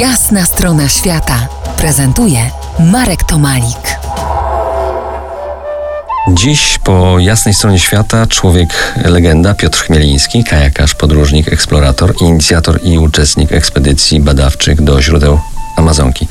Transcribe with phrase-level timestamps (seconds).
[0.00, 3.98] Jasna strona świata prezentuje Marek Tomalik.
[6.28, 13.52] Dziś po jasnej stronie świata człowiek legenda Piotr Chmieliński, kajakarz, podróżnik, eksplorator, inicjator i uczestnik
[13.52, 15.40] ekspedycji badawczych do źródeł
[15.76, 16.28] Amazonki.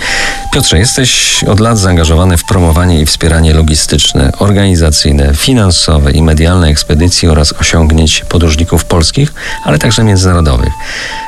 [0.54, 7.28] Piotrze, jesteś od lat zaangażowany w promowanie i wspieranie logistyczne, organizacyjne, finansowe i medialne ekspedycji
[7.28, 10.74] oraz osiągnięć podróżników polskich, ale także międzynarodowych.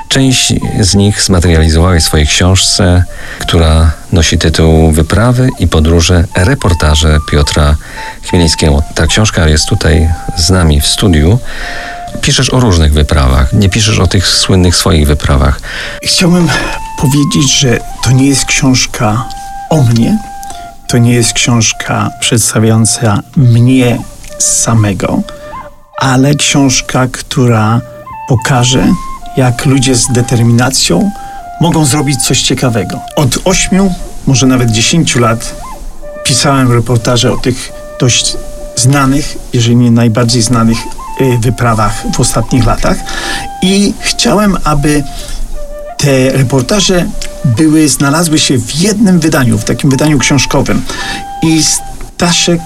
[0.09, 3.03] Część z nich zmaterializowałeś w swojej książce,
[3.39, 7.75] która nosi tytuł Wyprawy i podróże, reportaże Piotra
[8.29, 8.83] Chmielińskiego.
[8.95, 11.39] Ta książka jest tutaj z nami w studiu.
[12.21, 15.59] Piszesz o różnych wyprawach, nie piszesz o tych słynnych swoich wyprawach.
[16.03, 16.49] Chciałbym
[16.97, 19.25] powiedzieć, że to nie jest książka
[19.69, 20.17] o mnie,
[20.87, 23.99] to nie jest książka przedstawiająca mnie
[24.39, 25.21] samego,
[25.99, 27.81] ale książka, która
[28.27, 28.87] pokaże,
[29.37, 31.11] jak ludzie z determinacją
[31.61, 32.99] mogą zrobić coś ciekawego.
[33.15, 33.93] Od ośmiu,
[34.27, 35.55] może nawet dziesięciu lat
[36.23, 38.37] pisałem reportaże o tych dość
[38.75, 40.77] znanych, jeżeli nie najbardziej znanych
[41.21, 42.97] y, wyprawach w ostatnich latach
[43.61, 45.03] i chciałem, aby
[45.97, 47.05] te reportaże
[47.45, 50.81] były, znalazły się w jednym wydaniu, w takim wydaniu książkowym.
[51.43, 52.61] I Staszek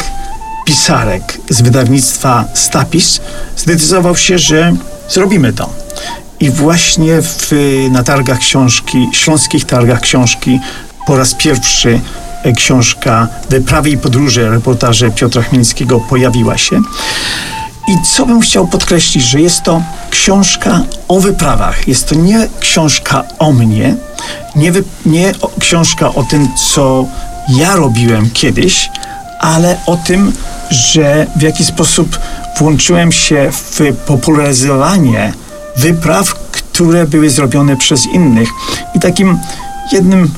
[0.65, 3.21] Pisarek z wydawnictwa Stapis
[3.57, 4.75] zdecydował się, że
[5.09, 5.69] zrobimy to.
[6.39, 7.51] I właśnie w,
[7.91, 10.59] na targach książki, śląskich targach książki
[11.07, 11.99] po raz pierwszy
[12.43, 16.81] e, książka Wyprawy i podróże, reportaże Piotra Chmielskiego pojawiła się.
[17.91, 21.87] I co bym chciał podkreślić, że jest to książka o wyprawach.
[21.87, 23.95] Jest to nie książka o mnie,
[24.55, 27.05] nie, wy, nie o, książka o tym, co
[27.49, 28.89] ja robiłem kiedyś,
[29.39, 30.33] ale o tym,
[30.69, 32.19] że w jaki sposób
[32.57, 35.33] włączyłem się w popularyzowanie
[35.77, 38.49] wypraw, które były zrobione przez innych.
[38.95, 39.39] I takim
[39.91, 40.31] jednym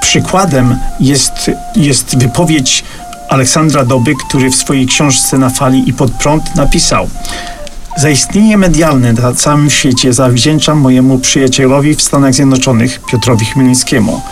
[0.00, 2.84] przykładem jest, jest wypowiedź
[3.30, 7.08] Aleksandra Doby, który w swojej książce Na fali i pod prąd napisał
[7.96, 14.22] Zaistnienie medialne na całym świecie zawdzięczam mojemu przyjacielowi w Stanach Zjednoczonych, Piotrowi Chmielnickiemu.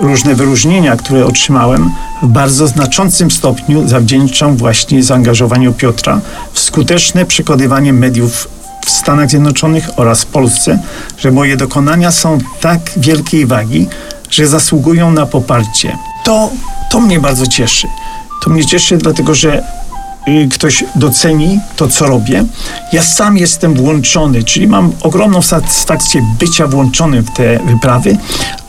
[0.00, 1.90] Różne wyróżnienia, które otrzymałem,
[2.22, 6.20] w bardzo znaczącym stopniu zawdzięczam właśnie zaangażowaniu Piotra
[6.52, 8.48] w skuteczne przekonywanie mediów
[8.86, 10.78] w Stanach Zjednoczonych oraz Polsce,
[11.18, 13.88] że moje dokonania są tak wielkiej wagi,
[14.30, 15.98] że zasługują na poparcie.
[16.24, 16.50] To,
[16.90, 17.88] to mnie bardzo cieszy.
[18.42, 19.62] To mnie cieszy, dlatego że
[20.28, 22.44] y, ktoś doceni to, co robię.
[22.92, 28.16] Ja sam jestem włączony, czyli mam ogromną satysfakcję bycia włączonym w te wyprawy,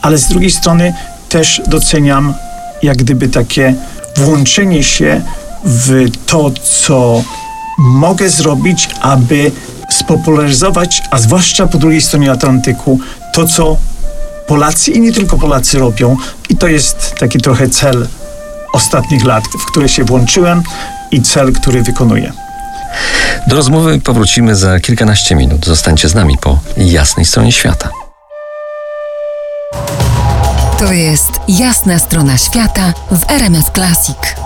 [0.02, 0.94] ale z drugiej strony
[1.28, 2.34] też doceniam
[2.82, 3.74] jak gdyby takie
[4.16, 5.22] włączenie się
[5.64, 7.22] w to, co
[7.78, 9.52] mogę zrobić, aby
[9.90, 12.98] spopularyzować, a zwłaszcza po drugiej stronie Atlantyku,
[13.32, 13.76] to, co
[14.46, 16.16] Polacy i nie tylko Polacy robią.
[16.48, 18.06] I to jest taki trochę cel
[18.72, 20.62] ostatnich lat, w które się włączyłem
[21.10, 22.32] i cel, który wykonuję.
[23.46, 25.66] Do rozmowy powrócimy za kilkanaście minut.
[25.66, 27.88] Zostańcie z nami po jasnej stronie świata.
[30.78, 34.39] To jest jasna strona świata w RMS Classic.